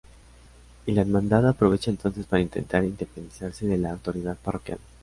Y 0.87 0.93
la 0.93 1.01
Hermandad 1.01 1.47
aprovecha 1.47 1.91
entonces 1.91 2.25
para 2.25 2.41
intentar 2.41 2.83
independizarse 2.83 3.67
de 3.67 3.77
la 3.77 3.91
autoridad 3.91 4.35
parroquial. 4.35 4.79